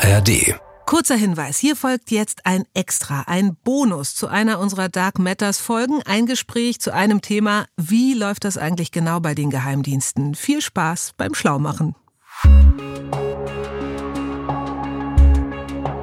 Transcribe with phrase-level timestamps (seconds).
[0.00, 0.54] ARD.
[0.86, 6.02] Kurzer Hinweis, hier folgt jetzt ein Extra, ein Bonus zu einer unserer Dark Matters Folgen,
[6.04, 10.36] ein Gespräch zu einem Thema, wie läuft das eigentlich genau bei den Geheimdiensten?
[10.36, 11.96] Viel Spaß beim Schlaumachen.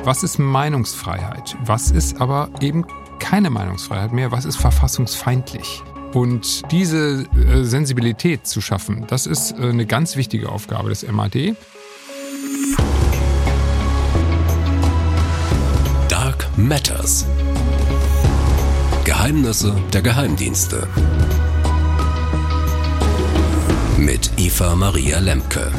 [0.03, 1.55] Was ist Meinungsfreiheit?
[1.61, 2.85] Was ist aber eben
[3.19, 4.31] keine Meinungsfreiheit mehr?
[4.31, 5.81] Was ist verfassungsfeindlich?
[6.13, 11.55] Und diese äh, Sensibilität zu schaffen, das ist äh, eine ganz wichtige Aufgabe des MAD.
[16.67, 17.27] Matters.
[19.03, 20.87] Geheimnisse der Geheimdienste.
[23.99, 25.71] Mit Eva Maria Lemke.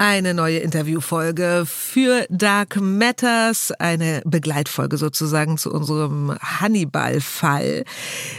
[0.00, 7.82] Eine neue Interviewfolge für Dark Matters, eine Begleitfolge sozusagen zu unserem Hannibal-Fall.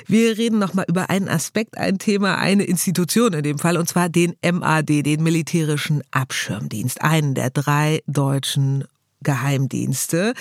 [0.08, 4.08] Wir reden nochmal über einen Aspekt, ein Thema, eine Institution in dem Fall, und zwar
[4.08, 8.86] den MAD, den Militärischen Abschirmdienst, einen der drei deutschen
[9.22, 10.36] Geheimdienste.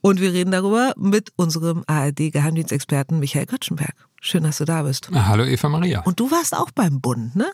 [0.00, 3.94] Und wir reden darüber mit unserem ARD-Geheimdienstexperten Michael Göttschenberg.
[4.26, 5.10] Schön, dass du da bist.
[5.12, 6.00] Hallo Eva Maria.
[6.00, 7.44] Und du warst auch beim Bund, ne?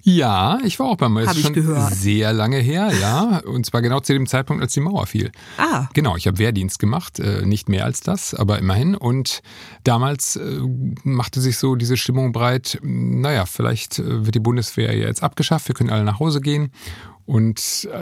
[0.00, 1.92] Ja, ich war auch beim Ist Hab ich schon gehört.
[1.94, 3.40] sehr lange her, ja.
[3.40, 5.30] Und zwar genau zu dem Zeitpunkt, als die Mauer fiel.
[5.58, 5.88] Ah.
[5.92, 8.94] Genau, ich habe Wehrdienst gemacht, äh, nicht mehr als das, aber immerhin.
[8.94, 9.42] Und
[9.84, 10.58] damals äh,
[11.04, 15.74] machte sich so diese Stimmung breit, naja, vielleicht äh, wird die Bundeswehr jetzt abgeschafft, wir
[15.74, 16.72] können alle nach Hause gehen.
[17.26, 17.58] Und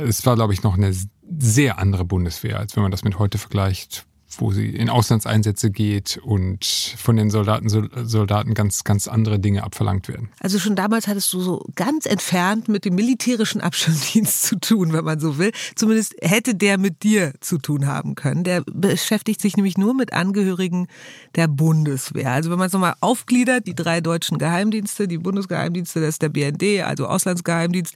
[0.06, 0.94] es war, glaube ich, noch eine
[1.36, 4.06] sehr andere Bundeswehr, als wenn man das mit heute vergleicht
[4.40, 9.64] wo sie in Auslandseinsätze geht und von den Soldaten, Sol- Soldaten ganz, ganz andere Dinge
[9.64, 10.30] abverlangt werden.
[10.40, 15.04] Also schon damals hattest du so ganz entfernt mit dem militärischen Abschirmdienst zu tun, wenn
[15.04, 15.52] man so will.
[15.74, 18.44] Zumindest hätte der mit dir zu tun haben können.
[18.44, 20.88] Der beschäftigt sich nämlich nur mit Angehörigen
[21.34, 22.32] der Bundeswehr.
[22.32, 26.28] Also wenn man es nochmal aufgliedert, die drei deutschen Geheimdienste, die Bundesgeheimdienste, das ist der
[26.28, 27.94] BND, also Auslandsgeheimdienst,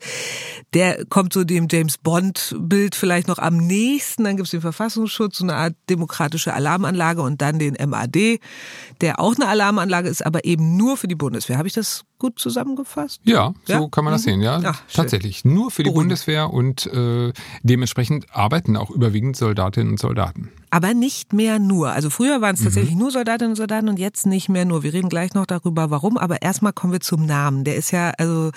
[0.74, 4.24] der kommt so dem James Bond-Bild vielleicht noch am nächsten.
[4.24, 5.74] Dann gibt es den Verfassungsschutz, so eine Art
[6.28, 8.40] demokratische Alarmanlage und dann den MAD,
[9.00, 11.58] der auch eine Alarmanlage ist, aber eben nur für die Bundeswehr.
[11.58, 13.20] Habe ich das gut zusammengefasst?
[13.24, 13.88] Ja, so Ja?
[13.90, 14.30] kann man das Mhm.
[14.30, 14.60] sehen, ja.
[14.64, 14.82] Ach.
[14.92, 15.44] Tatsächlich.
[15.44, 16.08] Nur für die Beruhigend.
[16.10, 20.50] Bundeswehr und äh, dementsprechend arbeiten auch überwiegend Soldatinnen und Soldaten.
[20.70, 21.92] Aber nicht mehr nur.
[21.92, 22.42] Also früher Mhm.
[22.42, 24.82] waren es tatsächlich nur Soldatinnen und Soldaten und jetzt nicht mehr nur.
[24.82, 26.18] Wir reden gleich noch darüber, warum.
[26.18, 27.64] Aber erstmal kommen wir zum Namen.
[27.64, 28.50] Der ist ja, also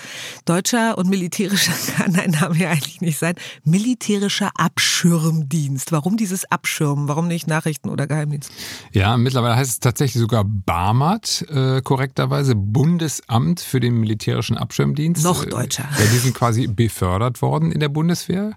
[0.45, 3.35] deutscher und militärischer kann ein Name ja eigentlich nicht sein.
[3.63, 5.91] Militärischer Abschirmdienst.
[5.91, 7.07] Warum dieses Abschirmen?
[7.07, 8.51] Warum nicht Nachrichten oder Geheimdienst?
[8.91, 15.23] Ja, mittlerweile heißt es tatsächlich sogar BAMAT, äh, korrekterweise Bundesamt für den militärischen Abschirmdienst.
[15.23, 15.84] Noch deutscher.
[15.84, 18.53] Äh, Ja, die sind quasi befördert worden in der Bundeswehr.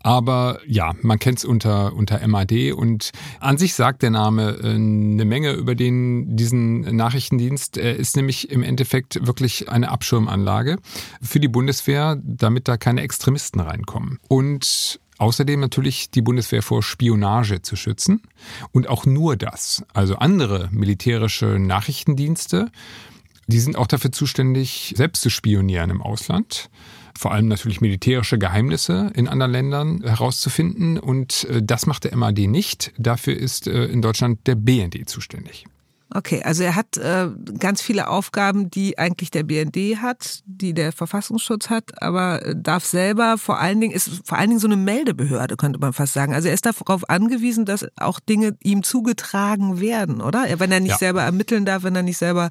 [0.00, 3.10] Aber ja, man kennt es unter, unter MAD und
[3.40, 7.76] an sich sagt der Name äh, eine Menge über den, diesen Nachrichtendienst.
[7.76, 10.78] Er ist nämlich im Endeffekt wirklich eine Abschirmanlage
[11.20, 14.18] für die Bundeswehr, damit da keine Extremisten reinkommen.
[14.28, 18.22] Und Außerdem natürlich die Bundeswehr vor Spionage zu schützen.
[18.70, 19.84] Und auch nur das.
[19.92, 22.70] Also andere militärische Nachrichtendienste,
[23.48, 26.70] die sind auch dafür zuständig, selbst zu spionieren im Ausland.
[27.18, 30.98] Vor allem natürlich militärische Geheimnisse in anderen Ländern herauszufinden.
[30.98, 32.92] Und äh, das macht der MAD nicht.
[32.98, 35.64] Dafür ist äh, in Deutschland der BND zuständig.
[36.14, 40.92] Okay, also er hat äh, ganz viele Aufgaben, die eigentlich der BND hat, die der
[40.92, 44.76] Verfassungsschutz hat, aber äh, darf selber vor allen Dingen, ist vor allen Dingen so eine
[44.76, 46.32] Meldebehörde, könnte man fast sagen.
[46.32, 50.46] Also er ist darauf angewiesen, dass auch Dinge ihm zugetragen werden, oder?
[50.58, 50.98] Wenn er nicht Ja.
[50.98, 52.48] selber ermitteln darf, wenn er nicht selber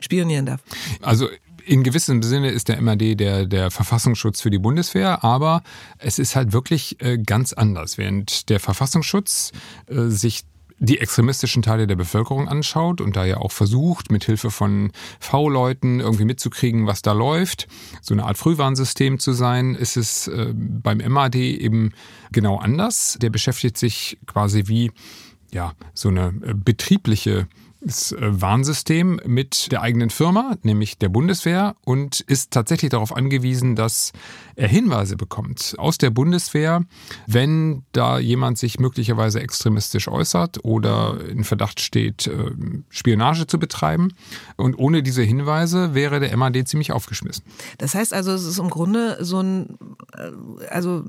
[0.00, 0.60] spionieren darf.
[1.00, 1.28] Also
[1.64, 5.62] in gewissem Sinne ist der MAD der, der Verfassungsschutz für die Bundeswehr, aber
[5.98, 7.98] es ist halt wirklich äh, ganz anders.
[7.98, 9.52] Während der Verfassungsschutz
[9.88, 10.44] äh, sich
[10.78, 16.00] die extremistischen Teile der Bevölkerung anschaut und da ja auch versucht, mit Hilfe von V-Leuten
[16.00, 17.66] irgendwie mitzukriegen, was da läuft,
[18.02, 21.92] so eine Art Frühwarnsystem zu sein, ist es äh, beim MAD eben
[22.30, 23.16] genau anders.
[23.20, 24.90] Der beschäftigt sich quasi wie
[25.52, 27.48] ja, so eine äh, betriebliche
[27.86, 34.12] Warnsystem mit der eigenen Firma, nämlich der Bundeswehr, und ist tatsächlich darauf angewiesen, dass
[34.56, 36.82] er Hinweise bekommt aus der Bundeswehr,
[37.26, 42.50] wenn da jemand sich möglicherweise extremistisch äußert oder in Verdacht steht, äh,
[42.88, 44.12] Spionage zu betreiben.
[44.56, 47.44] Und ohne diese Hinweise wäre der MAD ziemlich aufgeschmissen.
[47.78, 49.78] Das heißt also, es ist im Grunde so ein,
[50.18, 51.04] äh, also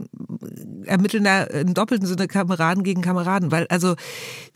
[0.85, 3.95] ermittelnder im doppelten Sinne Kameraden gegen Kameraden, weil also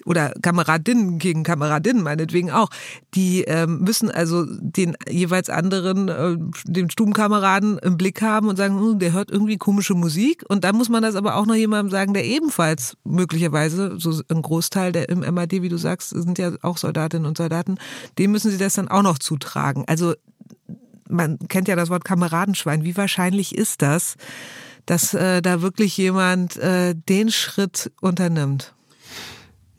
[0.06, 2.70] oder Kameradinnen gegen Kameradinnen meinetwegen auch,
[3.14, 8.80] die ähm, müssen also den jeweils anderen, äh, den Stubenkameraden im Blick haben und sagen,
[8.80, 10.44] hm, der hört irgendwie komische Musik.
[10.48, 14.42] Und dann muss man das aber auch noch jemandem sagen, der ebenfalls möglicherweise, so ein
[14.42, 17.78] Großteil der im MAD, wie du sagst, sind ja auch Soldatinnen und Soldaten,
[18.18, 19.84] dem müssen sie das dann auch noch zutragen.
[19.88, 20.14] Also
[21.12, 22.84] man kennt ja das Wort Kameradenschwein.
[22.84, 24.16] Wie wahrscheinlich ist das,
[24.86, 28.74] dass äh, da wirklich jemand äh, den Schritt unternimmt?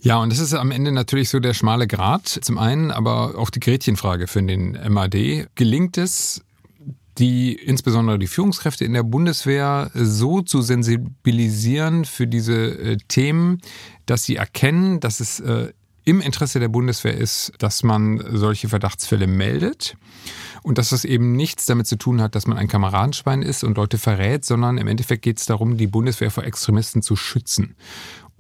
[0.00, 2.26] Ja, und das ist am Ende natürlich so der schmale Grat.
[2.26, 5.46] Zum einen, aber auch die Gretchenfrage für den MAD.
[5.54, 6.42] Gelingt es,
[7.18, 13.60] die insbesondere die Führungskräfte in der Bundeswehr so zu sensibilisieren für diese äh, Themen,
[14.06, 15.72] dass sie erkennen, dass es äh,
[16.04, 19.96] im Interesse der Bundeswehr ist, dass man solche Verdachtsfälle meldet
[20.62, 23.76] und dass das eben nichts damit zu tun hat, dass man ein Kameradenschwein ist und
[23.76, 27.76] Leute verrät, sondern im Endeffekt geht es darum, die Bundeswehr vor Extremisten zu schützen.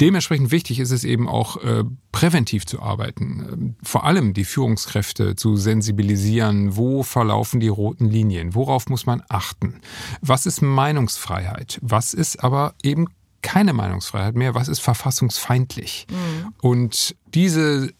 [0.00, 5.36] Dementsprechend wichtig ist es eben auch äh, präventiv zu arbeiten, ähm, vor allem die Führungskräfte
[5.36, 9.80] zu sensibilisieren, wo verlaufen die roten Linien, worauf muss man achten,
[10.20, 13.08] was ist Meinungsfreiheit, was ist aber eben
[13.42, 16.06] keine Meinungsfreiheit mehr, was ist verfassungsfeindlich.
[16.10, 16.54] Mhm.
[16.60, 17.92] Und diese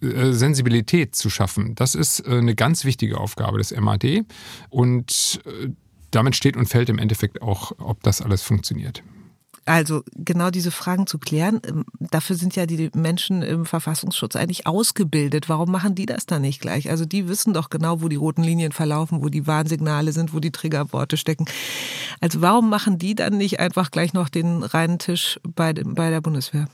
[0.00, 4.24] äh, Sensibilität zu schaffen, das ist äh, eine ganz wichtige Aufgabe des MAD
[4.68, 5.68] und äh,
[6.10, 9.02] damit steht und fällt im Endeffekt auch, ob das alles funktioniert.
[9.64, 14.66] Also genau diese Fragen zu klären, ähm, dafür sind ja die Menschen im Verfassungsschutz eigentlich
[14.66, 15.48] ausgebildet.
[15.48, 16.90] Warum machen die das dann nicht gleich?
[16.90, 20.40] Also die wissen doch genau, wo die roten Linien verlaufen, wo die Warnsignale sind, wo
[20.40, 21.44] die Triggerworte stecken.
[22.20, 26.20] Also warum machen die dann nicht einfach gleich noch den reinen Tisch bei, bei der
[26.20, 26.66] Bundeswehr?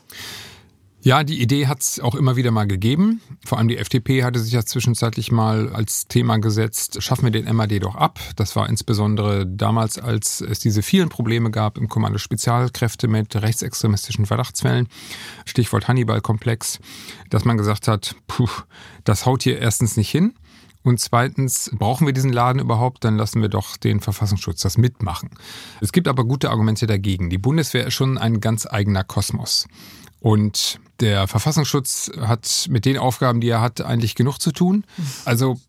[1.01, 3.21] Ja, die Idee hat es auch immer wieder mal gegeben.
[3.45, 7.55] Vor allem die FDP hatte sich ja zwischenzeitlich mal als Thema gesetzt, schaffen wir den
[7.55, 8.19] MAD doch ab.
[8.35, 14.25] Das war insbesondere damals, als es diese vielen Probleme gab im Kommando Spezialkräfte mit rechtsextremistischen
[14.25, 14.89] Verdachtsfällen,
[15.45, 16.79] Stichwort Hannibal-Komplex,
[17.29, 18.49] dass man gesagt hat, puh,
[19.05, 20.33] das haut hier erstens nicht hin.
[20.83, 23.05] Und zweitens, brauchen wir diesen Laden überhaupt?
[23.05, 25.29] Dann lassen wir doch den Verfassungsschutz das mitmachen.
[25.81, 27.29] Es gibt aber gute Argumente dagegen.
[27.29, 29.67] Die Bundeswehr ist schon ein ganz eigener Kosmos.
[30.19, 34.83] Und der Verfassungsschutz hat mit den Aufgaben, die er hat, eigentlich genug zu tun.
[35.25, 35.59] Also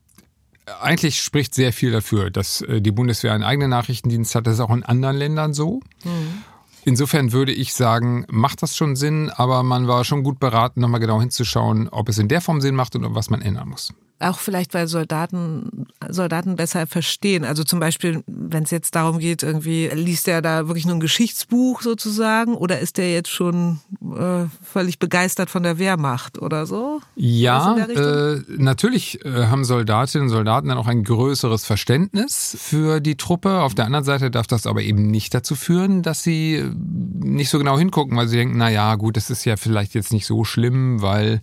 [0.81, 4.47] eigentlich spricht sehr viel dafür, dass äh, die Bundeswehr einen eigenen Nachrichtendienst hat.
[4.47, 5.81] Das ist auch in anderen Ländern so.
[6.05, 6.45] Mhm.
[6.85, 11.01] Insofern würde ich sagen, macht das schon Sinn, aber man war schon gut beraten, nochmal
[11.01, 14.39] genau hinzuschauen, ob es in der Form Sinn macht und was man ändern muss auch
[14.39, 17.45] vielleicht, weil Soldaten, Soldaten besser verstehen.
[17.45, 21.01] Also zum Beispiel, wenn es jetzt darum geht, irgendwie, liest er da wirklich nur ein
[21.01, 27.01] Geschichtsbuch sozusagen oder ist der jetzt schon äh, völlig begeistert von der Wehrmacht oder so?
[27.17, 33.17] Ja, äh, natürlich äh, haben Soldatinnen und Soldaten dann auch ein größeres Verständnis für die
[33.17, 33.63] Truppe.
[33.63, 37.49] Auf der anderen Seite darf das aber eben nicht dazu führen, dass sie äh, nicht
[37.49, 40.27] so genau hingucken, weil sie denken, na ja, gut, das ist ja vielleicht jetzt nicht
[40.27, 41.41] so schlimm, weil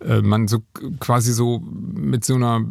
[0.00, 0.60] äh, man so
[0.98, 2.64] quasi so mit so einer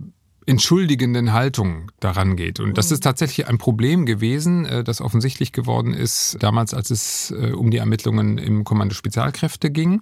[0.49, 2.59] entschuldigenden Haltung daran geht.
[2.59, 7.31] Und das ist tatsächlich ein Problem gewesen, äh, das offensichtlich geworden ist, damals, als es
[7.31, 10.01] äh, um die Ermittlungen im Kommando Spezialkräfte ging,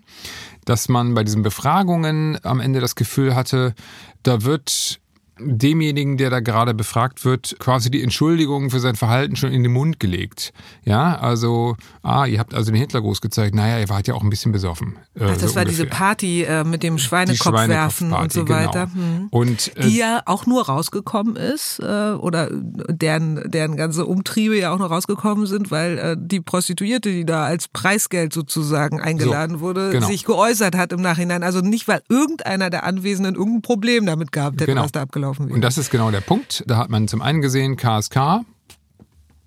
[0.63, 3.75] dass man bei diesen Befragungen am Ende das Gefühl hatte,
[4.24, 5.01] da wird
[5.39, 9.72] demjenigen, der da gerade befragt wird, quasi die Entschuldigung für sein Verhalten schon in den
[9.72, 10.54] Mund gelegt.
[10.84, 13.56] Ja, also, ah, ihr habt also den Hitlergruß gezeigt.
[13.56, 14.98] Naja, ihr wart ja auch ein bisschen besoffen.
[15.16, 15.66] Äh, Ach, das so war ungefähr.
[15.66, 18.88] diese Party äh, mit dem Schweinekopf werfen und so weiter.
[18.94, 19.06] Genau.
[19.06, 19.28] Mhm.
[19.30, 24.74] Und, äh, die ja auch nur rausgekommen ist, äh, oder deren, deren ganze Umtriebe ja
[24.74, 29.62] auch noch rausgekommen sind, weil äh, die Prostituierte, die da als Preisgeld sozusagen eingeladen so,
[29.62, 30.07] wurde, genau.
[30.07, 31.44] sich geäußert hat im Nachhinein.
[31.44, 34.84] Also nicht, weil irgendeiner der Anwesenden irgendein Problem damit gehabt hätte, genau.
[34.84, 35.55] was da abgelaufen gelaufen wäre.
[35.55, 36.63] Und das ist genau der Punkt.
[36.67, 38.41] Da hat man zum einen gesehen, KSK,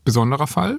[0.04, 0.78] besonderer Fall.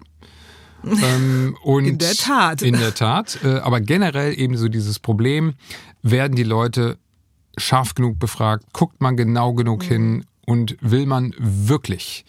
[0.84, 2.62] ähm, in der Tat.
[2.62, 3.40] In der Tat.
[3.44, 5.54] Äh, aber generell eben so dieses Problem,
[6.02, 6.98] werden die Leute
[7.58, 9.88] scharf genug befragt, guckt man genau genug mhm.
[9.88, 12.26] hin und will man wirklich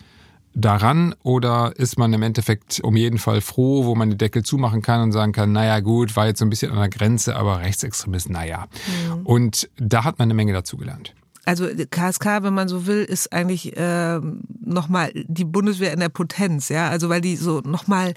[0.54, 4.82] daran oder ist man im Endeffekt um jeden Fall froh, wo man den Deckel zumachen
[4.82, 7.60] kann und sagen kann, naja gut, war jetzt so ein bisschen an der Grenze, aber
[7.60, 8.66] Rechtsextremist, naja.
[8.66, 9.26] Mhm.
[9.26, 11.14] Und da hat man eine Menge dazu gelernt
[11.44, 14.20] also KSK, wenn man so will, ist eigentlich äh,
[14.64, 18.14] nochmal die Bundeswehr in der Potenz, ja, also weil die so nochmal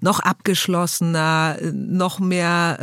[0.00, 2.78] noch abgeschlossener, noch mehr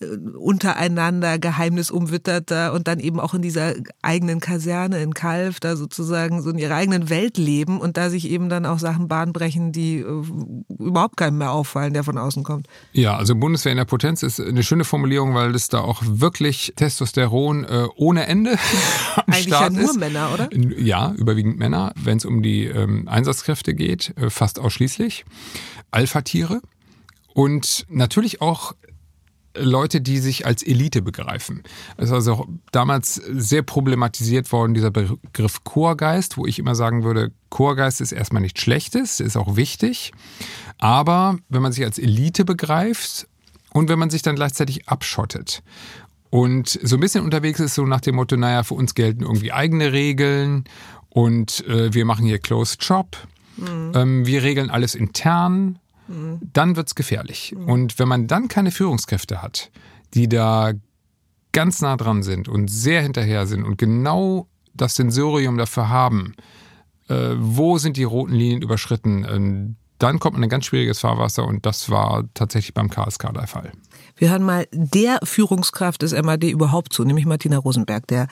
[0.00, 0.04] äh,
[0.36, 6.50] untereinander geheimnisumwitterter und dann eben auch in dieser eigenen Kaserne in Kalf da sozusagen so
[6.50, 10.22] in ihrer eigenen Welt leben und da sich eben dann auch Sachen bahnbrechen, die äh,
[10.78, 12.68] überhaupt keinem mehr auffallen, der von außen kommt.
[12.92, 16.72] Ja, also Bundeswehr in der Potenz ist eine schöne Formulierung, weil es da auch wirklich
[16.76, 18.56] Testosteron äh, ohne Ende
[19.26, 19.98] Eigentlich Start ja nur ist.
[19.98, 20.48] Männer, oder?
[20.52, 25.24] Ja, überwiegend Männer, wenn es um die ähm, Einsatzkräfte geht, äh, fast ausschließlich.
[25.90, 26.60] Alpha-Tiere
[27.34, 28.74] und natürlich auch
[29.60, 31.62] Leute, die sich als Elite begreifen.
[31.96, 37.32] Es ist also damals sehr problematisiert worden, dieser Begriff Chorgeist, wo ich immer sagen würde,
[37.50, 40.12] Chorgeist ist erstmal nichts Schlechtes, ist auch wichtig.
[40.78, 43.26] Aber wenn man sich als Elite begreift
[43.72, 45.62] und wenn man sich dann gleichzeitig abschottet
[46.30, 49.52] und so ein bisschen unterwegs ist, so nach dem Motto, naja, für uns gelten irgendwie
[49.52, 50.64] eigene Regeln
[51.08, 53.16] und äh, wir machen hier Closed Shop,
[53.56, 53.92] mhm.
[53.94, 56.40] ähm, wir regeln alles intern, mhm.
[56.52, 57.54] dann wird's gefährlich.
[57.56, 57.68] Mhm.
[57.68, 59.70] Und wenn man dann keine Führungskräfte hat,
[60.14, 60.72] die da
[61.52, 66.34] ganz nah dran sind und sehr hinterher sind und genau das Sensorium dafür haben,
[67.08, 71.00] äh, wo sind die roten Linien überschritten, äh, dann kommt man in ein ganz schwieriges
[71.00, 73.72] Fahrwasser und das war tatsächlich beim KSK der Fall.
[74.16, 78.26] Wir hören mal der Führungskraft des MAD überhaupt zu, nämlich Martina Rosenberg, der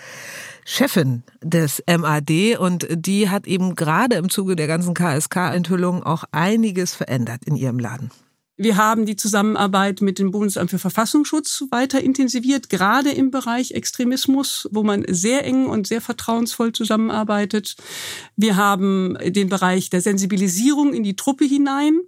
[0.65, 6.95] Chefin des MAD und die hat eben gerade im Zuge der ganzen KSK-Enthüllung auch einiges
[6.95, 8.11] verändert in ihrem Laden.
[8.59, 14.67] Wir haben die Zusammenarbeit mit dem Bundesamt für Verfassungsschutz weiter intensiviert, gerade im Bereich Extremismus,
[14.71, 17.77] wo man sehr eng und sehr vertrauensvoll zusammenarbeitet.
[18.35, 22.01] Wir haben den Bereich der Sensibilisierung in die Truppe hinein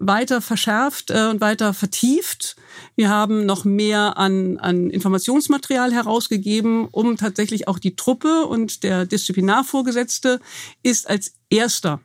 [0.00, 2.56] weiter verschärft äh, und weiter vertieft.
[2.96, 9.04] Wir haben noch mehr an, an Informationsmaterial herausgegeben, um tatsächlich auch die Truppe und der
[9.04, 10.40] Disziplinarvorgesetzte
[10.82, 12.00] ist als erster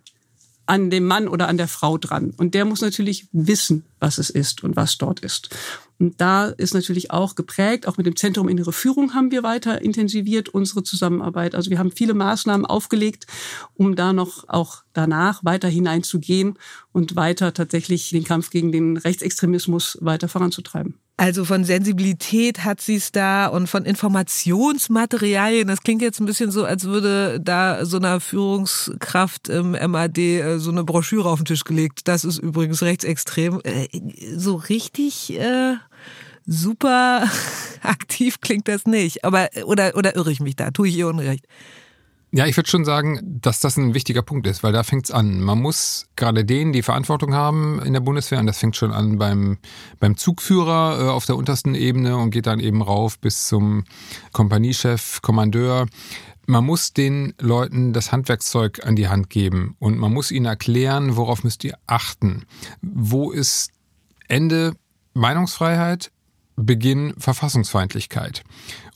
[0.65, 2.33] an dem Mann oder an der Frau dran.
[2.37, 5.49] Und der muss natürlich wissen, was es ist und was dort ist.
[5.97, 9.81] Und da ist natürlich auch geprägt, auch mit dem Zentrum Innere Führung haben wir weiter
[9.81, 11.55] intensiviert unsere Zusammenarbeit.
[11.55, 13.27] Also wir haben viele Maßnahmen aufgelegt,
[13.75, 16.57] um da noch auch danach weiter hineinzugehen
[16.91, 20.95] und weiter tatsächlich den Kampf gegen den Rechtsextremismus weiter voranzutreiben.
[21.17, 25.67] Also von Sensibilität hat sie es da und von Informationsmaterialien.
[25.67, 30.57] Das klingt jetzt ein bisschen so, als würde da so einer Führungskraft im MAD äh,
[30.59, 32.09] so eine Broschüre auf den Tisch gelegt.
[32.09, 33.61] Das ist übrigens rechtsextrem.
[33.63, 33.87] Äh,
[34.35, 35.75] so richtig äh,
[36.45, 37.29] super
[37.81, 39.23] aktiv klingt das nicht.
[39.23, 40.71] Aber oder oder irre ich mich da?
[40.71, 41.47] Tue ich ihr Unrecht?
[42.35, 45.39] Ja, ich würde schon sagen, dass das ein wichtiger Punkt ist, weil da fängt's an.
[45.39, 49.17] Man muss gerade denen, die Verantwortung haben in der Bundeswehr, und das fängt schon an
[49.17, 49.57] beim,
[50.01, 53.85] beim Zugführer äh, auf der untersten Ebene und geht dann eben rauf bis zum
[54.33, 55.85] Kompaniechef, Kommandeur.
[56.45, 61.15] Man muss den Leuten das Handwerkszeug an die Hand geben und man muss ihnen erklären,
[61.15, 62.43] worauf müsst ihr achten.
[62.81, 63.71] Wo ist
[64.27, 64.75] Ende
[65.13, 66.11] Meinungsfreiheit,
[66.57, 68.43] Beginn Verfassungsfeindlichkeit.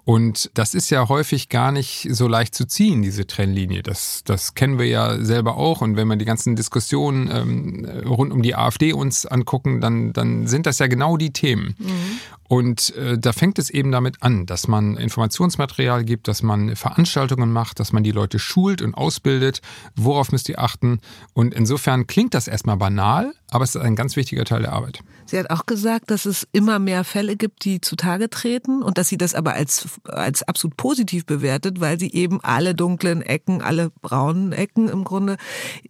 [0.09, 3.83] Und das ist ja häufig gar nicht so leicht zu ziehen, diese Trennlinie.
[3.83, 5.81] Das, das kennen wir ja selber auch.
[5.81, 10.47] Und wenn wir die ganzen Diskussionen ähm, rund um die AfD uns angucken, dann, dann
[10.47, 11.75] sind das ja genau die Themen.
[11.77, 12.19] Mhm.
[12.49, 17.53] Und äh, da fängt es eben damit an, dass man Informationsmaterial gibt, dass man Veranstaltungen
[17.53, 19.61] macht, dass man die Leute schult und ausbildet.
[19.95, 20.99] Worauf müsst ihr achten?
[21.33, 25.01] Und insofern klingt das erstmal banal, aber es ist ein ganz wichtiger Teil der Arbeit.
[25.27, 29.09] Sie hat auch gesagt, dass es immer mehr Fälle gibt, die zutage treten und dass
[29.09, 33.91] sie das aber als, als absolut positiv bewertet, weil sie eben alle dunklen Ecken, alle
[34.01, 35.37] braunen Ecken im Grunde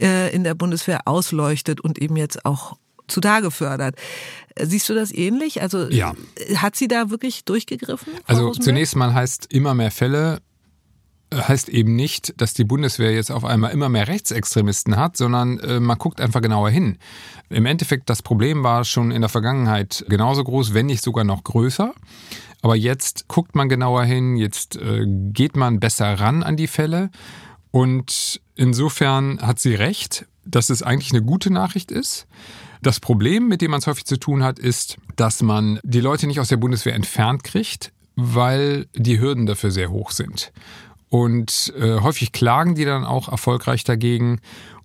[0.01, 2.75] äh, in der Bundeswehr ausleuchtet und eben jetzt auch
[3.09, 3.95] zutage fördert.
[4.59, 5.61] Siehst du das ähnlich?
[5.61, 6.13] Also ja.
[6.55, 8.13] hat sie da wirklich durchgegriffen?
[8.13, 8.65] Frau also Rosenberg?
[8.65, 10.41] zunächst mal heißt immer mehr Fälle
[11.33, 15.79] heißt eben nicht, dass die Bundeswehr jetzt auf einmal immer mehr Rechtsextremisten hat, sondern äh,
[15.79, 16.97] man guckt einfach genauer hin.
[17.49, 21.43] Im Endeffekt, das Problem war schon in der Vergangenheit genauso groß, wenn nicht sogar noch
[21.43, 21.93] größer.
[22.61, 27.09] Aber jetzt guckt man genauer hin, jetzt äh, geht man besser ran an die Fälle.
[27.71, 32.27] Und insofern hat sie recht, dass es eigentlich eine gute Nachricht ist.
[32.81, 36.27] Das Problem, mit dem man es häufig zu tun hat, ist, dass man die Leute
[36.27, 40.51] nicht aus der Bundeswehr entfernt kriegt, weil die Hürden dafür sehr hoch sind.
[41.09, 44.39] Und äh, häufig klagen die dann auch erfolgreich dagegen.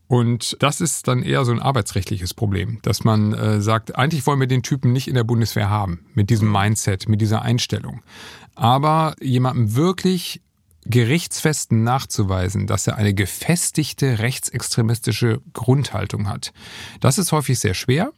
[0.07, 4.41] Und das ist dann eher so ein arbeitsrechtliches Problem, dass man äh, sagt, eigentlich wollen
[4.41, 8.03] wir den Typen nicht in der Bundeswehr haben, mit diesem Mindset, mit dieser Einstellung.
[8.55, 10.41] Aber jemandem wirklich
[10.87, 16.53] gerichtsfesten nachzuweisen, dass er eine gefestigte rechtsextremistische Grundhaltung hat,
[17.01, 18.13] das ist häufig sehr schwer.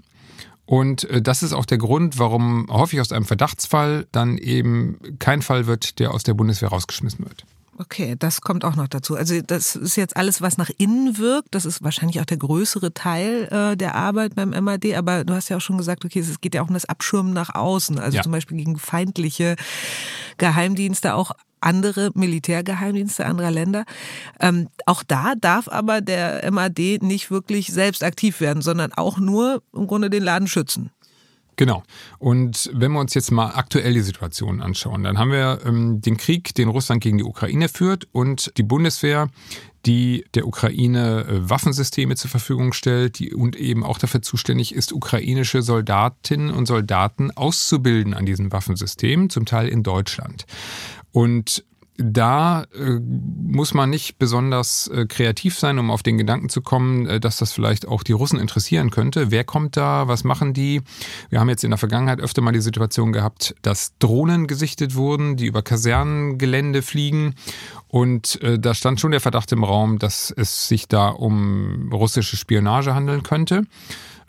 [0.66, 5.40] Und äh, das ist auch der Grund, warum häufig aus einem Verdachtsfall dann eben kein
[5.42, 7.44] Fall wird, der aus der Bundeswehr rausgeschmissen wird.
[7.78, 9.16] Okay, das kommt auch noch dazu.
[9.16, 11.54] Also das ist jetzt alles, was nach innen wirkt.
[11.54, 14.94] Das ist wahrscheinlich auch der größere Teil äh, der Arbeit beim MAD.
[14.94, 17.34] Aber du hast ja auch schon gesagt, okay, es geht ja auch um das Abschirmen
[17.34, 17.98] nach außen.
[17.98, 18.22] Also ja.
[18.22, 19.56] zum Beispiel gegen feindliche
[20.38, 23.84] Geheimdienste, auch andere Militärgeheimdienste anderer Länder.
[24.40, 29.62] Ähm, auch da darf aber der MAD nicht wirklich selbst aktiv werden, sondern auch nur
[29.74, 30.90] im Grunde den Laden schützen.
[31.56, 31.82] Genau.
[32.18, 36.18] Und wenn wir uns jetzt mal aktuell die Situation anschauen, dann haben wir ähm, den
[36.18, 39.30] Krieg, den Russland gegen die Ukraine führt und die Bundeswehr,
[39.86, 44.92] die der Ukraine äh, Waffensysteme zur Verfügung stellt die, und eben auch dafür zuständig ist,
[44.92, 50.44] ukrainische Soldatinnen und Soldaten auszubilden an diesen Waffensystemen, zum Teil in Deutschland.
[51.10, 51.64] Und
[51.98, 57.06] da äh, muss man nicht besonders äh, kreativ sein, um auf den Gedanken zu kommen,
[57.06, 59.30] äh, dass das vielleicht auch die Russen interessieren könnte.
[59.30, 60.08] Wer kommt da?
[60.08, 60.82] Was machen die?
[61.30, 65.36] Wir haben jetzt in der Vergangenheit öfter mal die Situation gehabt, dass Drohnen gesichtet wurden,
[65.36, 67.34] die über Kasernengelände fliegen.
[67.88, 72.36] Und äh, da stand schon der Verdacht im Raum, dass es sich da um russische
[72.36, 73.62] Spionage handeln könnte.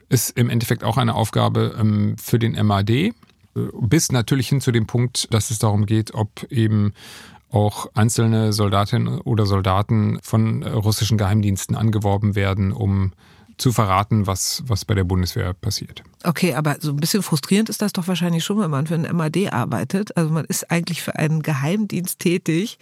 [0.09, 3.11] Ist im Endeffekt auch eine Aufgabe ähm, für den MAD äh,
[3.81, 6.93] bis natürlich hin zu dem Punkt, dass es darum geht, ob eben
[7.51, 13.13] auch einzelne Soldatinnen oder Soldaten von äh, russischen Geheimdiensten angeworben werden, um
[13.57, 16.03] zu verraten, was, was bei der Bundeswehr passiert.
[16.23, 19.15] Okay, aber so ein bisschen frustrierend ist das doch wahrscheinlich schon, wenn man für einen
[19.15, 20.15] MAD arbeitet.
[20.15, 22.77] Also man ist eigentlich für einen Geheimdienst tätig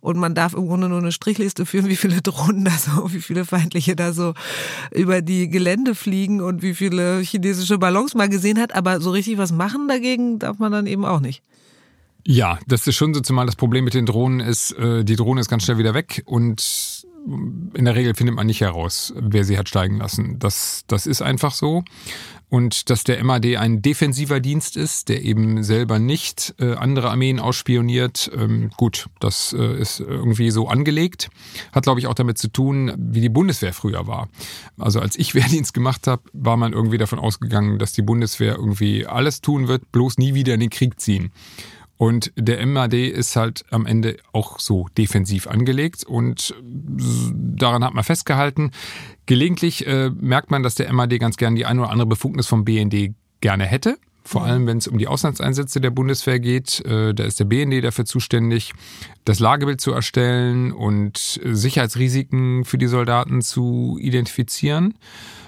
[0.00, 3.20] und man darf im Grunde nur eine Strichliste führen, wie viele Drohnen da so, wie
[3.20, 4.34] viele feindliche da so
[4.90, 8.74] über die Gelände fliegen und wie viele chinesische Ballons man gesehen hat.
[8.74, 11.42] Aber so richtig was machen dagegen darf man dann eben auch nicht.
[12.26, 15.40] Ja, das ist schon so, zumal das Problem mit den Drohnen ist, äh, die Drohne
[15.40, 17.06] ist ganz schnell wieder weg und
[17.74, 20.38] in der Regel findet man nicht heraus, wer sie hat steigen lassen.
[20.38, 21.84] Das, das ist einfach so.
[22.48, 27.38] Und dass der MAD ein defensiver Dienst ist, der eben selber nicht äh, andere Armeen
[27.38, 31.30] ausspioniert, ähm, gut, das äh, ist irgendwie so angelegt.
[31.72, 34.28] Hat, glaube ich, auch damit zu tun, wie die Bundeswehr früher war.
[34.78, 39.06] Also als ich Wehrdienst gemacht habe, war man irgendwie davon ausgegangen, dass die Bundeswehr irgendwie
[39.06, 41.30] alles tun wird, bloß nie wieder in den Krieg ziehen.
[42.00, 48.04] Und der MAD ist halt am Ende auch so defensiv angelegt und daran hat man
[48.04, 48.70] festgehalten.
[49.26, 52.64] Gelegentlich äh, merkt man, dass der MAD ganz gern die eine oder andere Befugnis vom
[52.64, 53.98] BND gerne hätte.
[54.24, 57.84] Vor allem, wenn es um die Auslandseinsätze der Bundeswehr geht, äh, da ist der BND
[57.84, 58.72] dafür zuständig,
[59.26, 64.94] das Lagebild zu erstellen und Sicherheitsrisiken für die Soldaten zu identifizieren.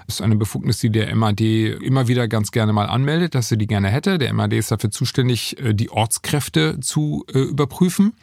[0.07, 3.57] Das ist eine Befugnis, die der MAD immer wieder ganz gerne mal anmeldet, dass er
[3.57, 4.17] die gerne hätte.
[4.17, 8.13] Der MAD ist dafür zuständig, äh, die Ortskräfte zu äh, überprüfen.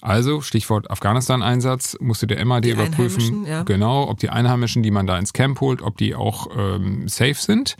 [0.00, 3.62] Also Stichwort Afghanistan-Einsatz musste der MAD die überprüfen, ja.
[3.62, 7.34] genau, ob die Einheimischen, die man da ins Camp holt, ob die auch ähm, safe
[7.34, 7.76] sind.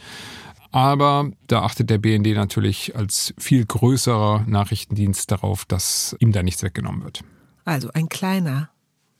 [0.71, 6.63] Aber da achtet der BND natürlich als viel größerer Nachrichtendienst darauf, dass ihm da nichts
[6.63, 7.23] weggenommen wird.
[7.65, 8.71] Also ein kleiner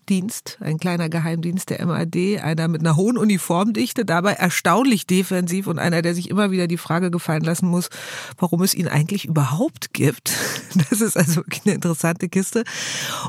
[0.09, 5.79] Dienst, ein kleiner Geheimdienst der MAD, einer mit einer hohen Uniformdichte, dabei erstaunlich defensiv und
[5.79, 7.91] einer, der sich immer wieder die Frage gefallen lassen muss,
[8.39, 10.33] warum es ihn eigentlich überhaupt gibt.
[10.91, 12.63] Das ist also wirklich eine interessante Kiste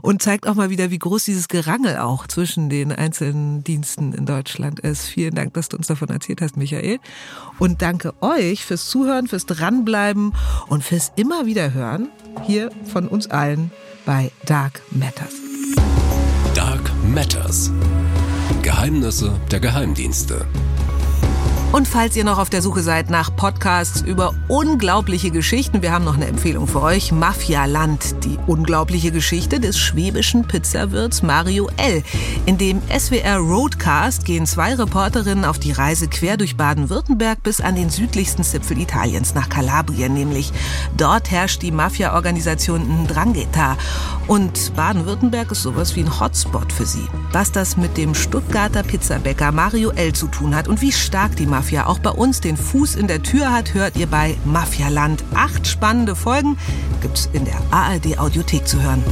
[0.02, 4.26] und zeigt auch mal wieder, wie groß dieses Gerangel auch zwischen den einzelnen Diensten in
[4.26, 5.08] Deutschland ist.
[5.08, 7.00] Vielen Dank, dass du uns davon erzählt hast, Michael.
[7.58, 10.34] Und danke euch fürs Zuhören, fürs Dranbleiben
[10.68, 12.10] und fürs immer wieder hören
[12.46, 13.72] hier von uns allen
[14.06, 15.49] bei Dark Matters.
[17.14, 17.72] Matters.
[18.62, 20.46] Geheimnisse der Geheimdienste.
[21.72, 26.04] Und falls ihr noch auf der Suche seid nach Podcasts über unglaubliche Geschichten, wir haben
[26.04, 27.12] noch eine Empfehlung für euch.
[27.12, 32.02] Mafia Land, die unglaubliche Geschichte des schwäbischen Pizzawirts Mario L.
[32.48, 37.76] In dem SWR Roadcast gehen zwei Reporterinnen auf die Reise quer durch Baden-Württemberg bis an
[37.76, 40.52] den südlichsten Zipfel Italiens, nach Kalabrien nämlich.
[40.98, 43.78] Dort herrscht die Mafia-Organisation Ndrangheta.
[44.26, 47.08] Und Baden-Württemberg ist sowas wie ein Hotspot für sie.
[47.32, 51.46] Was das mit dem Stuttgarter Pizzabäcker Mario L zu tun hat und wie stark die
[51.46, 55.26] Mafia Mafia auch bei uns den Fuß in der Tür hat, hört ihr bei Mafialand.
[55.36, 56.58] Acht spannende Folgen
[57.02, 59.04] gibt's in der ARD Audiothek zu hören.